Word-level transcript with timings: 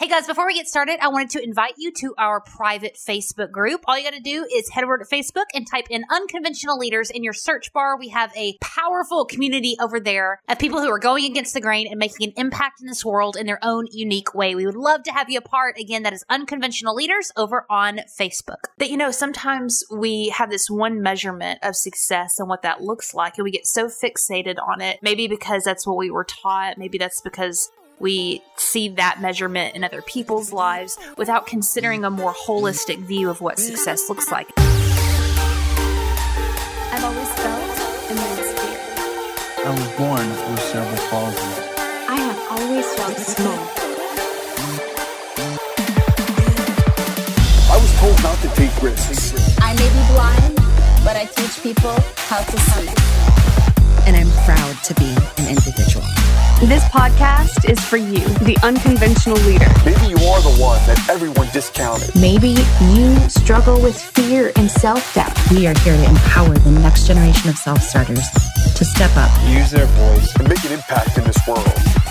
Hey 0.00 0.08
guys, 0.08 0.26
before 0.26 0.46
we 0.46 0.54
get 0.54 0.66
started, 0.66 0.98
I 1.02 1.08
wanted 1.08 1.28
to 1.32 1.44
invite 1.44 1.74
you 1.76 1.92
to 1.98 2.14
our 2.16 2.40
private 2.40 2.96
Facebook 2.96 3.50
group. 3.50 3.82
All 3.86 3.98
you 3.98 4.02
got 4.02 4.14
to 4.14 4.20
do 4.20 4.46
is 4.50 4.70
head 4.70 4.82
over 4.82 4.96
to 4.96 5.04
Facebook 5.04 5.44
and 5.52 5.66
type 5.70 5.88
in 5.90 6.06
unconventional 6.10 6.78
leaders 6.78 7.10
in 7.10 7.22
your 7.22 7.34
search 7.34 7.70
bar. 7.74 7.98
We 7.98 8.08
have 8.08 8.34
a 8.34 8.56
powerful 8.62 9.26
community 9.26 9.76
over 9.78 10.00
there 10.00 10.40
of 10.48 10.58
people 10.58 10.80
who 10.80 10.90
are 10.90 10.98
going 10.98 11.26
against 11.26 11.52
the 11.52 11.60
grain 11.60 11.86
and 11.86 11.98
making 11.98 12.28
an 12.28 12.32
impact 12.38 12.80
in 12.80 12.86
this 12.86 13.04
world 13.04 13.36
in 13.36 13.44
their 13.44 13.58
own 13.62 13.88
unique 13.92 14.32
way. 14.34 14.54
We 14.54 14.64
would 14.64 14.74
love 14.74 15.02
to 15.02 15.12
have 15.12 15.28
you 15.28 15.36
a 15.36 15.42
part. 15.42 15.78
Again, 15.78 16.02
that 16.04 16.14
is 16.14 16.24
unconventional 16.30 16.94
leaders 16.94 17.30
over 17.36 17.66
on 17.68 18.00
Facebook. 18.18 18.70
That, 18.78 18.88
you 18.88 18.96
know, 18.96 19.10
sometimes 19.10 19.84
we 19.92 20.30
have 20.30 20.48
this 20.48 20.70
one 20.70 21.02
measurement 21.02 21.58
of 21.62 21.76
success 21.76 22.38
and 22.38 22.48
what 22.48 22.62
that 22.62 22.80
looks 22.80 23.12
like, 23.12 23.36
and 23.36 23.44
we 23.44 23.50
get 23.50 23.66
so 23.66 23.88
fixated 23.88 24.56
on 24.66 24.80
it. 24.80 25.00
Maybe 25.02 25.28
because 25.28 25.62
that's 25.64 25.86
what 25.86 25.98
we 25.98 26.10
were 26.10 26.24
taught. 26.24 26.78
Maybe 26.78 26.96
that's 26.96 27.20
because 27.20 27.70
we 28.00 28.42
see 28.56 28.88
that 28.88 29.20
measurement 29.20 29.76
in 29.76 29.84
other 29.84 30.02
people's 30.02 30.52
lives 30.52 30.98
without 31.16 31.46
considering 31.46 32.02
a 32.04 32.10
more 32.10 32.32
holistic 32.32 32.98
view 32.98 33.30
of 33.30 33.40
what 33.40 33.58
success 33.58 34.08
looks 34.08 34.32
like. 34.32 34.48
I've 36.92 37.04
always 37.04 37.28
felt 37.34 37.62
immense 38.10 38.52
fear. 38.58 38.78
I 39.64 39.70
was 39.70 39.88
born 39.98 40.26
with 40.50 40.62
cerebral 40.62 40.96
palsy. 41.08 41.38
I 42.08 42.16
have 42.16 42.40
always 42.50 42.86
felt 42.94 43.18
small. 43.18 43.68
I 47.70 47.76
was 47.76 47.92
told 48.00 48.22
not 48.22 48.38
to 48.40 48.48
take 48.56 48.82
risks. 48.82 49.58
I 49.60 49.74
may 49.74 49.88
be 49.88 50.02
blind, 50.14 50.56
but 51.04 51.16
I 51.16 51.26
teach 51.26 51.62
people 51.62 51.94
how 52.16 52.42
to 52.42 52.58
see. 52.58 53.79
And 54.06 54.16
I'm 54.16 54.30
proud 54.44 54.76
to 54.84 54.94
be 54.94 55.06
an 55.38 55.48
individual. 55.48 56.04
This 56.66 56.84
podcast 56.84 57.68
is 57.70 57.78
for 57.84 57.96
you, 57.96 58.20
the 58.44 58.56
unconventional 58.62 59.36
leader. 59.48 59.66
Maybe 59.84 60.06
you 60.08 60.16
are 60.28 60.40
the 60.42 60.56
one 60.60 60.78
that 60.86 60.98
everyone 61.08 61.48
discounted. 61.52 62.14
Maybe 62.20 62.56
you 62.92 63.16
struggle 63.28 63.80
with 63.80 64.00
fear 64.00 64.52
and 64.56 64.70
self 64.70 65.14
doubt. 65.14 65.32
We 65.50 65.66
are 65.66 65.78
here 65.80 65.96
to 65.96 66.04
empower 66.04 66.54
the 66.54 66.70
next 66.72 67.06
generation 67.06 67.48
of 67.50 67.56
self 67.56 67.80
starters 67.82 68.26
to 68.74 68.84
step 68.84 69.10
up, 69.16 69.30
Use 69.48 69.70
their 69.70 69.86
voice. 69.86 70.34
and 70.36 70.48
make 70.48 70.62
an 70.64 70.72
impact 70.72 71.16
in 71.18 71.24
this 71.24 71.38
world. 71.46 72.09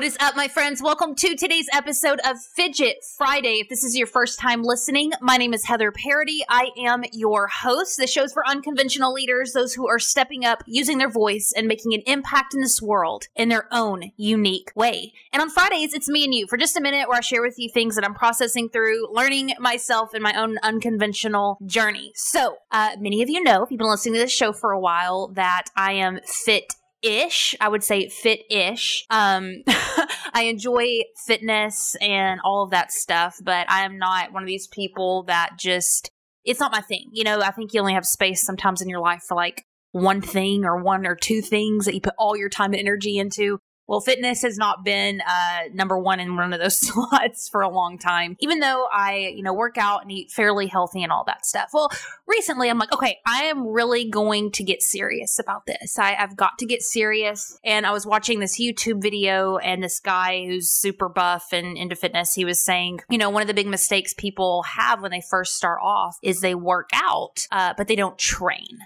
What 0.00 0.06
is 0.06 0.16
up, 0.18 0.34
my 0.34 0.48
friends? 0.48 0.80
Welcome 0.80 1.14
to 1.16 1.36
today's 1.36 1.68
episode 1.74 2.20
of 2.24 2.38
Fidget 2.56 3.04
Friday. 3.18 3.60
If 3.60 3.68
this 3.68 3.84
is 3.84 3.94
your 3.94 4.06
first 4.06 4.38
time 4.38 4.62
listening, 4.62 5.12
my 5.20 5.36
name 5.36 5.52
is 5.52 5.66
Heather 5.66 5.92
Parady. 5.92 6.38
I 6.48 6.70
am 6.78 7.02
your 7.12 7.48
host. 7.48 7.98
The 7.98 8.06
show's 8.06 8.32
for 8.32 8.42
unconventional 8.48 9.12
leaders, 9.12 9.52
those 9.52 9.74
who 9.74 9.86
are 9.86 9.98
stepping 9.98 10.42
up, 10.42 10.64
using 10.66 10.96
their 10.96 11.10
voice, 11.10 11.52
and 11.54 11.68
making 11.68 11.92
an 11.92 12.00
impact 12.06 12.54
in 12.54 12.62
this 12.62 12.80
world 12.80 13.28
in 13.36 13.50
their 13.50 13.68
own 13.70 14.12
unique 14.16 14.72
way. 14.74 15.12
And 15.34 15.42
on 15.42 15.50
Fridays, 15.50 15.92
it's 15.92 16.08
me 16.08 16.24
and 16.24 16.32
you 16.32 16.46
for 16.46 16.56
just 16.56 16.78
a 16.78 16.80
minute 16.80 17.06
where 17.06 17.18
I 17.18 17.20
share 17.20 17.42
with 17.42 17.58
you 17.58 17.68
things 17.68 17.94
that 17.96 18.04
I'm 18.06 18.14
processing 18.14 18.70
through, 18.70 19.12
learning 19.12 19.52
myself 19.58 20.14
in 20.14 20.22
my 20.22 20.32
own 20.32 20.56
unconventional 20.62 21.58
journey. 21.66 22.12
So, 22.14 22.56
uh, 22.72 22.92
many 22.98 23.20
of 23.20 23.28
you 23.28 23.44
know, 23.44 23.64
if 23.64 23.70
you've 23.70 23.76
been 23.76 23.90
listening 23.90 24.14
to 24.14 24.20
this 24.20 24.32
show 24.32 24.54
for 24.54 24.72
a 24.72 24.80
while, 24.80 25.28
that 25.34 25.64
I 25.76 25.92
am 25.92 26.20
fit 26.24 26.72
ish. 27.02 27.54
I 27.60 27.68
would 27.68 27.84
say 27.84 28.08
fit 28.08 28.40
ish. 28.50 29.04
Um, 29.10 29.62
I 29.66 30.44
enjoy 30.44 31.02
fitness 31.26 31.96
and 32.00 32.40
all 32.44 32.64
of 32.64 32.70
that 32.70 32.92
stuff, 32.92 33.38
but 33.42 33.70
I 33.70 33.84
am 33.84 33.98
not 33.98 34.32
one 34.32 34.42
of 34.42 34.46
these 34.46 34.68
people 34.68 35.24
that 35.24 35.52
just, 35.58 36.10
it's 36.44 36.60
not 36.60 36.72
my 36.72 36.80
thing. 36.80 37.10
You 37.12 37.24
know, 37.24 37.40
I 37.40 37.50
think 37.50 37.72
you 37.72 37.80
only 37.80 37.94
have 37.94 38.06
space 38.06 38.42
sometimes 38.42 38.80
in 38.82 38.88
your 38.88 39.00
life 39.00 39.22
for 39.26 39.34
like 39.34 39.64
one 39.92 40.20
thing 40.20 40.64
or 40.64 40.82
one 40.82 41.06
or 41.06 41.16
two 41.16 41.40
things 41.40 41.84
that 41.84 41.94
you 41.94 42.00
put 42.00 42.14
all 42.18 42.36
your 42.36 42.48
time 42.48 42.72
and 42.72 42.80
energy 42.80 43.18
into. 43.18 43.58
Well, 43.90 44.00
fitness 44.00 44.42
has 44.42 44.56
not 44.56 44.84
been 44.84 45.20
uh, 45.20 45.62
number 45.74 45.98
one 45.98 46.20
in 46.20 46.36
one 46.36 46.52
of 46.52 46.60
those 46.60 46.76
slots 46.80 47.48
for 47.48 47.60
a 47.60 47.68
long 47.68 47.98
time, 47.98 48.36
even 48.38 48.60
though 48.60 48.86
I, 48.92 49.32
you 49.34 49.42
know, 49.42 49.52
work 49.52 49.78
out 49.78 50.02
and 50.02 50.12
eat 50.12 50.30
fairly 50.30 50.68
healthy 50.68 51.02
and 51.02 51.10
all 51.10 51.24
that 51.24 51.44
stuff. 51.44 51.70
Well, 51.74 51.90
recently 52.28 52.70
I'm 52.70 52.78
like, 52.78 52.92
okay, 52.92 53.18
I 53.26 53.46
am 53.46 53.66
really 53.66 54.08
going 54.08 54.52
to 54.52 54.62
get 54.62 54.80
serious 54.80 55.40
about 55.40 55.66
this. 55.66 55.98
I, 55.98 56.14
I've 56.14 56.36
got 56.36 56.56
to 56.58 56.66
get 56.66 56.82
serious. 56.82 57.58
And 57.64 57.84
I 57.84 57.90
was 57.90 58.06
watching 58.06 58.38
this 58.38 58.60
YouTube 58.60 59.02
video, 59.02 59.56
and 59.56 59.82
this 59.82 59.98
guy 59.98 60.44
who's 60.46 60.70
super 60.70 61.08
buff 61.08 61.48
and 61.52 61.76
into 61.76 61.96
fitness, 61.96 62.32
he 62.32 62.44
was 62.44 62.60
saying, 62.60 63.00
you 63.10 63.18
know, 63.18 63.28
one 63.28 63.42
of 63.42 63.48
the 63.48 63.54
big 63.54 63.66
mistakes 63.66 64.14
people 64.14 64.62
have 64.62 65.02
when 65.02 65.10
they 65.10 65.22
first 65.28 65.56
start 65.56 65.80
off 65.82 66.16
is 66.22 66.40
they 66.40 66.54
work 66.54 66.90
out, 66.94 67.44
uh, 67.50 67.74
but 67.76 67.88
they 67.88 67.96
don't 67.96 68.18
train. 68.18 68.78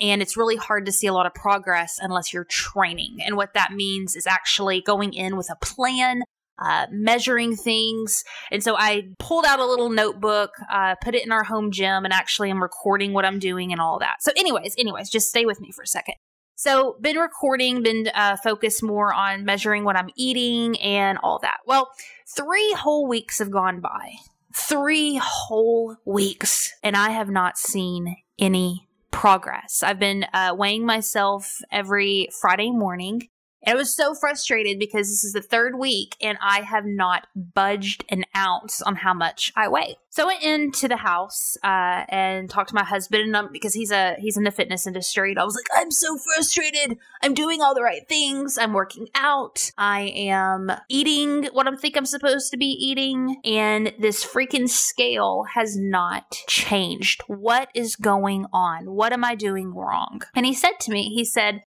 And 0.00 0.22
it's 0.22 0.36
really 0.36 0.56
hard 0.56 0.86
to 0.86 0.92
see 0.92 1.06
a 1.06 1.12
lot 1.12 1.26
of 1.26 1.34
progress 1.34 1.98
unless 2.00 2.32
you're 2.32 2.44
training. 2.44 3.18
And 3.24 3.36
what 3.36 3.54
that 3.54 3.72
means 3.72 4.16
is 4.16 4.26
actually 4.26 4.80
going 4.80 5.12
in 5.12 5.36
with 5.36 5.50
a 5.50 5.56
plan, 5.56 6.22
uh, 6.58 6.86
measuring 6.90 7.56
things. 7.56 8.24
And 8.50 8.62
so 8.62 8.76
I 8.76 9.08
pulled 9.18 9.44
out 9.44 9.60
a 9.60 9.66
little 9.66 9.90
notebook, 9.90 10.52
uh, 10.70 10.94
put 11.02 11.14
it 11.14 11.24
in 11.24 11.32
our 11.32 11.44
home 11.44 11.70
gym, 11.70 12.04
and 12.04 12.12
actually 12.12 12.50
I'm 12.50 12.62
recording 12.62 13.12
what 13.12 13.24
I'm 13.24 13.38
doing 13.38 13.72
and 13.72 13.80
all 13.80 13.98
that. 13.98 14.16
So, 14.20 14.32
anyways, 14.36 14.74
anyways, 14.78 15.10
just 15.10 15.28
stay 15.28 15.44
with 15.44 15.60
me 15.60 15.70
for 15.70 15.82
a 15.82 15.86
second. 15.86 16.14
So, 16.56 16.96
been 17.00 17.16
recording, 17.16 17.82
been 17.82 18.10
uh, 18.14 18.36
focused 18.36 18.82
more 18.82 19.14
on 19.14 19.44
measuring 19.44 19.84
what 19.84 19.96
I'm 19.96 20.10
eating 20.16 20.78
and 20.80 21.18
all 21.22 21.38
that. 21.40 21.58
Well, 21.66 21.90
three 22.36 22.72
whole 22.72 23.08
weeks 23.08 23.38
have 23.38 23.50
gone 23.50 23.80
by. 23.80 24.16
Three 24.54 25.16
whole 25.22 25.96
weeks, 26.04 26.72
and 26.82 26.96
I 26.96 27.10
have 27.10 27.30
not 27.30 27.56
seen 27.56 28.16
any 28.38 28.89
progress. 29.10 29.82
I've 29.82 29.98
been 29.98 30.24
uh, 30.32 30.54
weighing 30.56 30.86
myself 30.86 31.60
every 31.70 32.28
Friday 32.40 32.70
morning. 32.70 33.28
I 33.66 33.74
was 33.74 33.94
so 33.94 34.14
frustrated 34.14 34.78
because 34.78 35.08
this 35.08 35.24
is 35.24 35.32
the 35.32 35.42
third 35.42 35.78
week 35.78 36.16
and 36.20 36.38
I 36.40 36.62
have 36.62 36.84
not 36.86 37.26
budged 37.34 38.04
an 38.08 38.24
ounce 38.36 38.80
on 38.82 38.96
how 38.96 39.14
much 39.14 39.52
I 39.54 39.68
weigh. 39.68 39.96
So 40.12 40.24
I 40.24 40.26
went 40.26 40.42
into 40.42 40.88
the 40.88 40.96
house 40.96 41.56
uh, 41.62 42.04
and 42.08 42.50
talked 42.50 42.70
to 42.70 42.74
my 42.74 42.84
husband 42.84 43.22
and 43.22 43.36
um, 43.36 43.50
because 43.52 43.74
he's 43.74 43.92
a 43.92 44.16
he's 44.18 44.36
in 44.36 44.42
the 44.44 44.50
fitness 44.50 44.86
industry. 44.86 45.30
And 45.30 45.38
I 45.38 45.44
was 45.44 45.54
like, 45.54 45.80
I'm 45.80 45.90
so 45.90 46.18
frustrated. 46.18 46.98
I'm 47.22 47.34
doing 47.34 47.60
all 47.60 47.74
the 47.74 47.82
right 47.82 48.08
things. 48.08 48.58
I'm 48.58 48.72
working 48.72 49.06
out. 49.14 49.70
I 49.78 50.12
am 50.16 50.72
eating 50.88 51.44
what 51.52 51.68
I 51.68 51.76
think 51.76 51.96
I'm 51.96 52.06
supposed 52.06 52.50
to 52.50 52.56
be 52.56 52.66
eating, 52.66 53.40
and 53.44 53.92
this 54.00 54.24
freaking 54.24 54.68
scale 54.68 55.44
has 55.54 55.76
not 55.76 56.32
changed. 56.48 57.22
What 57.28 57.68
is 57.74 57.94
going 57.94 58.46
on? 58.52 58.90
What 58.90 59.12
am 59.12 59.24
I 59.24 59.36
doing 59.36 59.72
wrong? 59.72 60.22
And 60.34 60.44
he 60.44 60.54
said 60.54 60.80
to 60.80 60.90
me, 60.90 61.10
he 61.14 61.24
said, 61.24 61.62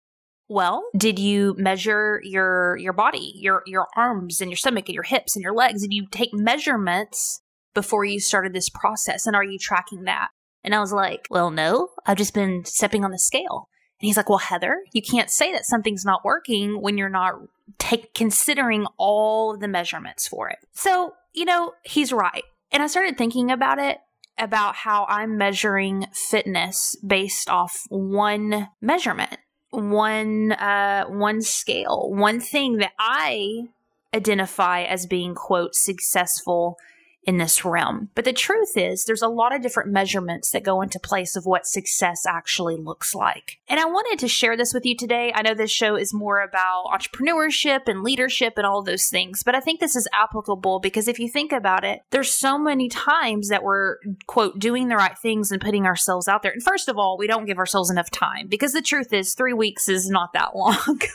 well, 0.49 0.83
did 0.95 1.19
you 1.19 1.55
measure 1.57 2.21
your 2.23 2.77
your 2.77 2.93
body, 2.93 3.33
your 3.35 3.63
your 3.65 3.87
arms 3.95 4.41
and 4.41 4.51
your 4.51 4.57
stomach 4.57 4.87
and 4.87 4.93
your 4.93 5.03
hips 5.03 5.35
and 5.35 5.43
your 5.43 5.53
legs? 5.53 5.81
Did 5.81 5.93
you 5.93 6.07
take 6.11 6.33
measurements 6.33 7.41
before 7.73 8.05
you 8.05 8.19
started 8.19 8.53
this 8.53 8.69
process 8.69 9.25
and 9.25 9.35
are 9.35 9.43
you 9.43 9.57
tracking 9.57 10.03
that? 10.03 10.27
And 10.63 10.75
I 10.75 10.79
was 10.79 10.93
like, 10.93 11.27
"Well, 11.29 11.51
no. 11.51 11.89
I've 12.05 12.17
just 12.17 12.33
been 12.33 12.65
stepping 12.65 13.03
on 13.03 13.11
the 13.11 13.19
scale." 13.19 13.69
And 13.99 14.07
he's 14.07 14.17
like, 14.17 14.29
"Well, 14.29 14.37
Heather, 14.37 14.83
you 14.93 15.01
can't 15.01 15.29
say 15.29 15.51
that 15.53 15.65
something's 15.65 16.05
not 16.05 16.25
working 16.25 16.81
when 16.81 16.97
you're 16.97 17.09
not 17.09 17.35
take 17.79 18.13
considering 18.13 18.85
all 18.97 19.53
of 19.53 19.59
the 19.59 19.67
measurements 19.67 20.27
for 20.27 20.49
it." 20.49 20.59
So, 20.73 21.13
you 21.33 21.45
know, 21.45 21.73
he's 21.83 22.11
right. 22.13 22.43
And 22.71 22.83
I 22.83 22.87
started 22.87 23.17
thinking 23.17 23.49
about 23.51 23.79
it 23.79 23.99
about 24.37 24.75
how 24.75 25.05
I'm 25.07 25.37
measuring 25.37 26.07
fitness 26.11 26.95
based 27.05 27.49
off 27.49 27.85
one 27.89 28.69
measurement 28.81 29.37
one 29.73 30.51
uh 30.53 31.05
one 31.05 31.41
scale. 31.41 32.09
One 32.11 32.39
thing 32.39 32.77
that 32.77 32.93
i 32.99 33.67
identify 34.13 34.83
as 34.83 35.05
being 35.05 35.33
quote 35.33 35.73
successful 35.73 36.77
in 37.25 37.37
this 37.37 37.63
realm. 37.63 38.09
But 38.15 38.25
the 38.25 38.33
truth 38.33 38.75
is 38.75 39.05
there's 39.05 39.21
a 39.21 39.27
lot 39.27 39.55
of 39.55 39.61
different 39.61 39.91
measurements 39.91 40.51
that 40.51 40.63
go 40.63 40.81
into 40.81 40.99
place 40.99 41.35
of 41.35 41.45
what 41.45 41.65
success 41.65 42.25
actually 42.25 42.75
looks 42.75 43.15
like. 43.15 43.59
And 43.67 43.79
i 43.79 43.85
wanted 43.85 44.19
to 44.19 44.27
share 44.27 44.57
this 44.57 44.73
with 44.73 44.85
you 44.85 44.95
today. 44.95 45.31
I 45.33 45.41
know 45.41 45.53
this 45.53 45.71
show 45.71 45.95
is 45.95 46.13
more 46.13 46.41
about 46.41 46.85
entrepreneurship 46.93 47.87
and 47.87 48.03
leadership 48.03 48.53
and 48.57 48.65
all 48.65 48.83
those 48.83 49.07
things 49.07 49.43
but 49.43 49.55
i 49.55 49.59
think 49.59 49.79
this 49.79 49.95
is 49.95 50.07
applicable 50.13 50.79
because 50.79 51.07
if 51.07 51.19
you 51.19 51.27
think 51.27 51.51
about 51.51 51.83
it 51.83 52.01
there's 52.11 52.33
so 52.33 52.57
many 52.57 52.89
times 52.89 53.49
that 53.49 53.63
we're 53.63 53.97
quote 54.27 54.59
doing 54.59 54.87
the 54.87 54.95
right 54.95 55.17
things 55.17 55.51
and 55.51 55.61
putting 55.61 55.85
ourselves 55.85 56.27
out 56.27 56.43
there. 56.43 56.51
And 56.51 56.63
first 56.63 56.89
of 56.89 56.97
all 56.97 57.17
we 57.17 57.27
don't 57.27 57.45
give 57.45 57.57
ourselves 57.57 57.89
enough 57.89 58.09
time 58.09 58.47
because 58.47 58.73
the 58.73 58.81
truth 58.81 59.13
is 59.13 59.33
three 59.33 59.53
weeks 59.53 59.87
is 59.89 60.09
not 60.09 60.33
that 60.33 60.55
long. 60.55 61.01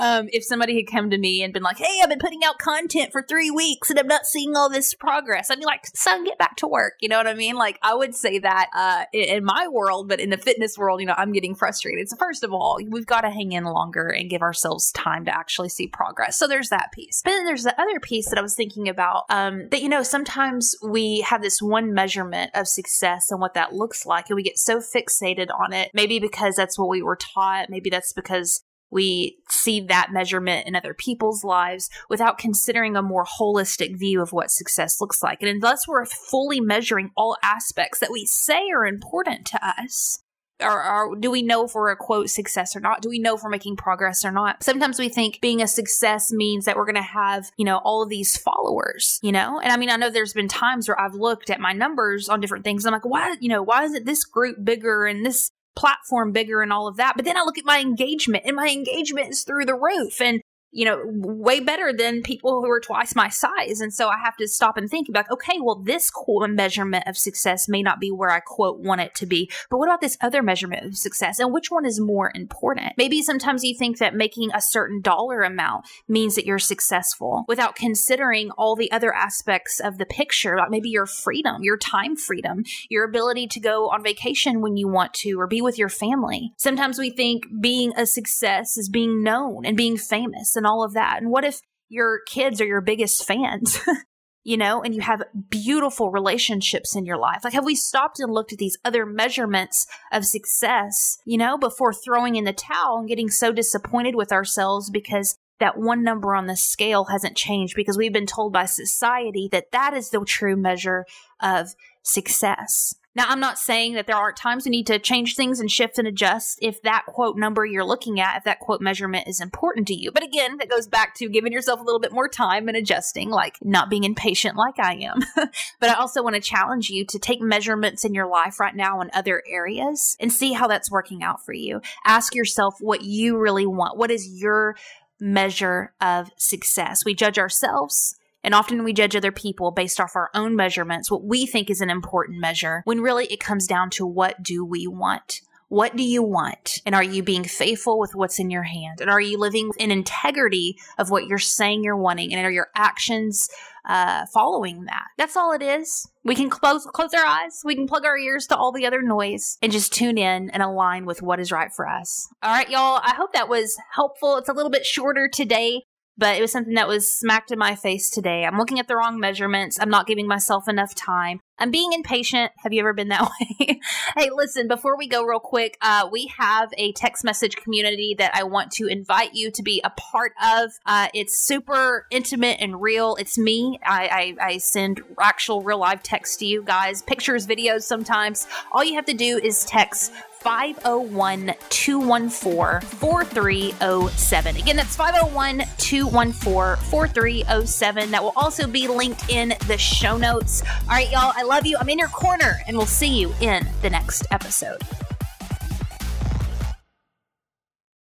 Um, 0.00 0.28
if 0.32 0.42
somebody 0.44 0.74
had 0.76 0.90
come 0.90 1.10
to 1.10 1.18
me 1.18 1.42
and 1.42 1.52
been 1.52 1.62
like 1.62 1.78
hey 1.78 2.00
i've 2.02 2.08
been 2.08 2.18
putting 2.18 2.42
out 2.44 2.58
content 2.58 3.12
for 3.12 3.22
three 3.22 3.50
weeks 3.50 3.90
and 3.90 3.98
i'm 3.98 4.08
not 4.08 4.26
seeing 4.26 4.56
all 4.56 4.68
this 4.68 4.92
progress. 5.04 5.50
I 5.50 5.56
mean, 5.56 5.66
like 5.66 5.86
son 5.94 6.24
get 6.24 6.38
back 6.38 6.56
to 6.56 6.66
work. 6.66 6.94
You 7.00 7.08
know 7.08 7.18
what 7.18 7.26
i 7.26 7.34
mean? 7.34 7.56
Like 7.56 7.78
i 7.82 7.94
would 7.94 8.14
say 8.14 8.38
that 8.38 8.70
uh, 8.74 9.04
in, 9.12 9.44
my 9.44 9.68
world 9.68 10.08
but 10.08 10.20
in 10.20 10.30
the 10.30 10.36
fitness 10.36 10.78
world 10.78 11.00
you 11.00 11.06
know 11.06 11.14
i'm 11.16 11.32
getting 11.32 11.54
frustrated. 11.54 12.08
So 12.08 12.16
first 12.16 12.44
of 12.44 12.52
all 12.52 12.78
we've 12.88 13.06
got 13.06 13.22
to 13.22 13.30
hang 13.30 13.52
in 13.52 13.64
longer 13.64 14.08
and 14.08 14.30
give 14.30 14.42
ourselves 14.42 14.90
time 14.92 15.24
to 15.26 15.36
actually 15.36 15.68
see 15.68 15.86
progress. 15.86 16.38
So 16.38 16.46
there's 16.46 16.70
that 16.70 16.90
piece. 16.92 17.22
But 17.24 17.30
then 17.30 17.44
there's 17.44 17.64
the 17.64 17.80
other 17.80 18.00
piece 18.00 18.28
that 18.30 18.38
i 18.38 18.42
was 18.42 18.54
thinking 18.54 18.88
about 18.88 19.24
um, 19.30 19.68
that 19.70 19.82
you 19.82 19.88
know 19.88 20.02
sometimes 20.02 20.74
we 20.82 21.20
have 21.20 21.42
this 21.42 21.60
one 21.60 21.92
measurement 21.94 22.50
of 22.54 22.68
success 22.68 23.30
and 23.30 23.40
what 23.40 23.54
that 23.54 23.72
looks 23.72 24.06
like 24.06 24.28
and 24.28 24.36
we 24.36 24.42
get 24.42 24.58
so 24.58 24.78
fixated 24.78 25.48
on 25.58 25.72
it. 25.72 25.90
Maybe 25.94 26.18
because 26.18 26.56
that's 26.56 26.78
what 26.78 26.88
we 26.88 27.02
were 27.02 27.16
taught. 27.16 27.70
Maybe 27.70 27.90
that's 27.90 28.12
because 28.12 28.62
we 28.94 29.38
see 29.50 29.80
that 29.80 30.12
measurement 30.12 30.66
in 30.66 30.76
other 30.76 30.94
people's 30.94 31.44
lives 31.44 31.90
without 32.08 32.38
considering 32.38 32.96
a 32.96 33.02
more 33.02 33.26
holistic 33.26 33.98
view 33.98 34.22
of 34.22 34.32
what 34.32 34.50
success 34.50 35.00
looks 35.00 35.22
like. 35.22 35.42
And 35.42 35.50
unless 35.50 35.86
we're 35.88 36.06
fully 36.06 36.60
measuring 36.60 37.10
all 37.16 37.36
aspects 37.42 37.98
that 37.98 38.12
we 38.12 38.24
say 38.24 38.70
are 38.70 38.86
important 38.86 39.46
to 39.46 39.58
us, 39.66 40.22
or, 40.62 40.84
or, 40.84 41.16
do 41.16 41.32
we 41.32 41.42
know 41.42 41.64
if 41.64 41.74
we're 41.74 41.90
a 41.90 41.96
quote 41.96 42.30
success 42.30 42.76
or 42.76 42.80
not? 42.80 43.02
Do 43.02 43.08
we 43.08 43.18
know 43.18 43.34
if 43.34 43.42
we're 43.42 43.50
making 43.50 43.74
progress 43.74 44.24
or 44.24 44.30
not? 44.30 44.62
Sometimes 44.62 45.00
we 45.00 45.08
think 45.08 45.40
being 45.40 45.60
a 45.60 45.66
success 45.66 46.32
means 46.32 46.64
that 46.64 46.76
we're 46.76 46.84
going 46.84 46.94
to 46.94 47.02
have, 47.02 47.50
you 47.56 47.64
know, 47.64 47.78
all 47.78 48.04
of 48.04 48.08
these 48.08 48.36
followers, 48.36 49.18
you 49.20 49.32
know? 49.32 49.58
And 49.58 49.72
I 49.72 49.76
mean, 49.76 49.90
I 49.90 49.96
know 49.96 50.10
there's 50.10 50.32
been 50.32 50.46
times 50.46 50.86
where 50.86 50.98
I've 50.98 51.14
looked 51.14 51.50
at 51.50 51.58
my 51.58 51.72
numbers 51.72 52.28
on 52.28 52.40
different 52.40 52.62
things. 52.62 52.86
I'm 52.86 52.92
like, 52.92 53.04
why, 53.04 53.36
you 53.40 53.48
know, 53.48 53.64
why 53.64 53.82
isn't 53.82 54.06
this 54.06 54.24
group 54.24 54.64
bigger 54.64 55.06
and 55.06 55.26
this 55.26 55.50
platform 55.76 56.32
bigger 56.32 56.62
and 56.62 56.72
all 56.72 56.86
of 56.86 56.96
that. 56.96 57.14
But 57.16 57.24
then 57.24 57.36
I 57.36 57.42
look 57.42 57.58
at 57.58 57.64
my 57.64 57.80
engagement 57.80 58.44
and 58.46 58.56
my 58.56 58.68
engagement 58.68 59.30
is 59.30 59.42
through 59.42 59.66
the 59.66 59.74
roof. 59.74 60.20
And 60.20 60.40
you 60.74 60.84
know, 60.84 61.00
way 61.06 61.60
better 61.60 61.92
than 61.92 62.22
people 62.22 62.60
who 62.60 62.70
are 62.70 62.80
twice 62.80 63.14
my 63.14 63.28
size. 63.28 63.80
And 63.80 63.94
so 63.94 64.08
I 64.08 64.18
have 64.22 64.36
to 64.38 64.48
stop 64.48 64.76
and 64.76 64.90
think 64.90 65.08
about, 65.08 65.30
okay, 65.30 65.58
well, 65.60 65.76
this 65.76 66.10
measurement 66.48 67.04
of 67.06 67.16
success 67.16 67.68
may 67.68 67.82
not 67.82 68.00
be 68.00 68.10
where 68.10 68.30
I 68.30 68.40
quote 68.40 68.80
want 68.80 69.00
it 69.00 69.14
to 69.16 69.26
be, 69.26 69.50
but 69.70 69.78
what 69.78 69.88
about 69.88 70.00
this 70.00 70.18
other 70.20 70.42
measurement 70.42 70.84
of 70.84 70.96
success? 70.96 71.38
And 71.38 71.52
which 71.52 71.70
one 71.70 71.86
is 71.86 72.00
more 72.00 72.32
important? 72.34 72.94
Maybe 72.96 73.22
sometimes 73.22 73.62
you 73.62 73.76
think 73.78 73.98
that 73.98 74.14
making 74.14 74.50
a 74.52 74.60
certain 74.60 75.00
dollar 75.00 75.42
amount 75.42 75.86
means 76.08 76.34
that 76.34 76.44
you're 76.44 76.58
successful 76.58 77.44
without 77.46 77.76
considering 77.76 78.50
all 78.58 78.74
the 78.74 78.90
other 78.90 79.14
aspects 79.14 79.80
of 79.80 79.98
the 79.98 80.06
picture, 80.06 80.56
like 80.58 80.70
maybe 80.70 80.88
your 80.88 81.06
freedom, 81.06 81.62
your 81.62 81.76
time 81.76 82.16
freedom, 82.16 82.64
your 82.88 83.04
ability 83.04 83.46
to 83.48 83.60
go 83.60 83.88
on 83.90 84.02
vacation 84.02 84.60
when 84.60 84.76
you 84.76 84.88
want 84.88 85.14
to 85.14 85.38
or 85.38 85.46
be 85.46 85.62
with 85.62 85.78
your 85.78 85.88
family. 85.88 86.52
Sometimes 86.56 86.98
we 86.98 87.10
think 87.10 87.44
being 87.60 87.92
a 87.96 88.06
success 88.06 88.76
is 88.76 88.88
being 88.88 89.22
known 89.22 89.64
and 89.64 89.76
being 89.76 89.96
famous. 89.96 90.56
And 90.56 90.63
and 90.64 90.70
all 90.70 90.82
of 90.82 90.94
that. 90.94 91.18
And 91.20 91.30
what 91.30 91.44
if 91.44 91.60
your 91.90 92.20
kids 92.26 92.60
are 92.60 92.66
your 92.66 92.80
biggest 92.80 93.26
fans? 93.26 93.78
you 94.44 94.56
know, 94.56 94.82
and 94.82 94.94
you 94.94 95.02
have 95.02 95.22
beautiful 95.50 96.10
relationships 96.10 96.96
in 96.96 97.04
your 97.04 97.18
life. 97.18 97.44
Like, 97.44 97.52
have 97.52 97.64
we 97.64 97.74
stopped 97.74 98.18
and 98.18 98.32
looked 98.32 98.52
at 98.52 98.58
these 98.58 98.78
other 98.84 99.04
measurements 99.04 99.86
of 100.10 100.24
success, 100.24 101.18
you 101.26 101.36
know, 101.36 101.58
before 101.58 101.92
throwing 101.92 102.36
in 102.36 102.44
the 102.44 102.52
towel 102.52 102.98
and 102.98 103.08
getting 103.08 103.28
so 103.28 103.52
disappointed 103.52 104.14
with 104.14 104.32
ourselves 104.32 104.90
because 104.90 105.36
that 105.60 105.78
one 105.78 106.02
number 106.02 106.34
on 106.34 106.46
the 106.46 106.56
scale 106.56 107.04
hasn't 107.04 107.36
changed 107.36 107.74
because 107.76 107.96
we've 107.96 108.12
been 108.12 108.26
told 108.26 108.52
by 108.52 108.64
society 108.64 109.48
that 109.52 109.70
that 109.72 109.94
is 109.94 110.10
the 110.10 110.24
true 110.24 110.56
measure 110.56 111.04
of 111.40 111.74
success. 112.02 112.94
Now, 113.16 113.26
I'm 113.28 113.40
not 113.40 113.58
saying 113.58 113.94
that 113.94 114.06
there 114.06 114.16
aren't 114.16 114.36
times 114.36 114.64
we 114.64 114.70
need 114.70 114.88
to 114.88 114.98
change 114.98 115.36
things 115.36 115.60
and 115.60 115.70
shift 115.70 115.98
and 115.98 116.08
adjust 116.08 116.58
if 116.60 116.82
that 116.82 117.04
quote 117.06 117.36
number 117.36 117.64
you're 117.64 117.84
looking 117.84 118.18
at, 118.20 118.38
if 118.38 118.44
that 118.44 118.58
quote 118.58 118.80
measurement 118.80 119.28
is 119.28 119.40
important 119.40 119.86
to 119.88 119.94
you. 119.94 120.10
But 120.10 120.24
again, 120.24 120.56
that 120.58 120.68
goes 120.68 120.88
back 120.88 121.14
to 121.16 121.28
giving 121.28 121.52
yourself 121.52 121.80
a 121.80 121.84
little 121.84 122.00
bit 122.00 122.12
more 122.12 122.28
time 122.28 122.66
and 122.66 122.76
adjusting, 122.76 123.30
like 123.30 123.56
not 123.62 123.88
being 123.88 124.04
impatient 124.04 124.56
like 124.56 124.78
I 124.80 124.94
am. 124.94 125.20
but 125.80 125.90
I 125.90 125.94
also 125.94 126.22
want 126.22 126.34
to 126.34 126.40
challenge 126.40 126.90
you 126.90 127.04
to 127.06 127.18
take 127.18 127.40
measurements 127.40 128.04
in 128.04 128.14
your 128.14 128.26
life 128.26 128.58
right 128.58 128.74
now 128.74 129.00
in 129.00 129.10
other 129.14 129.42
areas 129.48 130.16
and 130.18 130.32
see 130.32 130.52
how 130.52 130.66
that's 130.66 130.90
working 130.90 131.22
out 131.22 131.44
for 131.44 131.52
you. 131.52 131.80
Ask 132.04 132.34
yourself 132.34 132.76
what 132.80 133.02
you 133.02 133.38
really 133.38 133.66
want. 133.66 133.96
What 133.96 134.10
is 134.10 134.26
your 134.26 134.76
measure 135.20 135.92
of 136.00 136.30
success? 136.36 137.04
We 137.04 137.14
judge 137.14 137.38
ourselves 137.38 138.16
and 138.44 138.54
often 138.54 138.84
we 138.84 138.92
judge 138.92 139.16
other 139.16 139.32
people 139.32 139.72
based 139.72 139.98
off 139.98 140.14
our 140.14 140.30
own 140.34 140.54
measurements, 140.54 141.10
what 141.10 141.24
we 141.24 141.46
think 141.46 141.70
is 141.70 141.80
an 141.80 141.90
important 141.90 142.38
measure, 142.38 142.82
when 142.84 143.00
really 143.00 143.24
it 143.26 143.40
comes 143.40 143.66
down 143.66 143.90
to 143.90 144.06
what 144.06 144.42
do 144.42 144.64
we 144.64 144.86
want? 144.86 145.40
What 145.68 145.96
do 145.96 146.04
you 146.04 146.22
want? 146.22 146.78
And 146.86 146.94
are 146.94 147.02
you 147.02 147.22
being 147.22 147.42
faithful 147.42 147.98
with 147.98 148.14
what's 148.14 148.38
in 148.38 148.50
your 148.50 148.62
hand? 148.62 149.00
And 149.00 149.10
are 149.10 149.20
you 149.20 149.38
living 149.38 149.72
in 149.78 149.90
integrity 149.90 150.76
of 150.98 151.10
what 151.10 151.26
you're 151.26 151.38
saying 151.38 151.82
you're 151.82 151.96
wanting? 151.96 152.32
And 152.32 152.46
are 152.46 152.50
your 152.50 152.68
actions 152.76 153.48
uh, 153.88 154.26
following 154.32 154.84
that? 154.84 155.06
That's 155.16 155.36
all 155.36 155.52
it 155.52 155.62
is. 155.62 156.08
We 156.22 156.34
can 156.34 156.48
close 156.48 156.86
close 156.92 157.12
our 157.14 157.24
eyes. 157.24 157.62
We 157.64 157.74
can 157.74 157.88
plug 157.88 158.04
our 158.04 158.16
ears 158.16 158.46
to 158.48 158.56
all 158.56 158.72
the 158.72 158.86
other 158.86 159.02
noise 159.02 159.58
and 159.62 159.72
just 159.72 159.92
tune 159.92 160.18
in 160.18 160.50
and 160.50 160.62
align 160.62 161.06
with 161.06 161.22
what 161.22 161.40
is 161.40 161.50
right 161.50 161.72
for 161.74 161.88
us. 161.88 162.28
All 162.42 162.52
right, 162.52 162.70
y'all. 162.70 163.00
I 163.02 163.14
hope 163.14 163.32
that 163.32 163.48
was 163.48 163.76
helpful. 163.90 164.36
It's 164.36 164.48
a 164.48 164.54
little 164.54 164.70
bit 164.70 164.86
shorter 164.86 165.28
today 165.28 165.86
but 166.16 166.36
it 166.36 166.40
was 166.40 166.52
something 166.52 166.74
that 166.74 166.88
was 166.88 167.10
smacked 167.10 167.50
in 167.50 167.58
my 167.58 167.74
face 167.74 168.10
today. 168.10 168.44
I'm 168.44 168.56
looking 168.56 168.78
at 168.78 168.88
the 168.88 168.96
wrong 168.96 169.18
measurements. 169.18 169.78
I'm 169.80 169.90
not 169.90 170.06
giving 170.06 170.26
myself 170.26 170.68
enough 170.68 170.94
time. 170.94 171.40
I'm 171.58 171.70
being 171.70 171.92
impatient. 171.92 172.52
Have 172.58 172.72
you 172.72 172.80
ever 172.80 172.92
been 172.92 173.08
that 173.08 173.28
way? 173.60 173.80
hey, 174.16 174.30
listen, 174.34 174.66
before 174.68 174.96
we 174.96 175.08
go 175.08 175.24
real 175.24 175.40
quick, 175.40 175.76
uh, 175.80 176.08
we 176.10 176.32
have 176.38 176.70
a 176.76 176.92
text 176.92 177.24
message 177.24 177.56
community 177.56 178.14
that 178.18 178.32
I 178.34 178.44
want 178.44 178.72
to 178.72 178.86
invite 178.86 179.34
you 179.34 179.50
to 179.52 179.62
be 179.62 179.80
a 179.84 179.90
part 179.90 180.32
of. 180.42 180.70
Uh, 180.86 181.08
it's 181.14 181.46
super 181.46 182.06
intimate 182.10 182.58
and 182.60 182.80
real. 182.80 183.16
It's 183.16 183.38
me. 183.38 183.78
I, 183.84 184.34
I, 184.40 184.46
I 184.46 184.58
send 184.58 185.02
actual 185.20 185.62
real 185.62 185.78
live 185.78 186.02
text 186.02 186.40
to 186.40 186.46
you 186.46 186.62
guys, 186.62 187.02
pictures, 187.02 187.46
videos 187.46 187.82
sometimes. 187.82 188.46
All 188.72 188.84
you 188.84 188.94
have 188.94 189.06
to 189.06 189.14
do 189.14 189.38
is 189.38 189.64
text 189.64 190.12
501 190.44 191.54
214 191.70 192.88
4307. 192.88 194.56
Again, 194.56 194.76
that's 194.76 194.94
501 194.94 195.62
214 195.78 196.84
4307. 196.90 198.10
That 198.10 198.22
will 198.22 198.34
also 198.36 198.66
be 198.66 198.86
linked 198.86 199.30
in 199.30 199.54
the 199.66 199.78
show 199.78 200.18
notes. 200.18 200.62
All 200.82 200.88
right, 200.88 201.10
y'all, 201.10 201.32
I 201.34 201.42
love 201.44 201.64
you. 201.64 201.78
I'm 201.80 201.88
in 201.88 201.98
your 201.98 202.08
corner, 202.08 202.60
and 202.68 202.76
we'll 202.76 202.84
see 202.84 203.18
you 203.18 203.32
in 203.40 203.66
the 203.80 203.88
next 203.88 204.26
episode. 204.30 204.82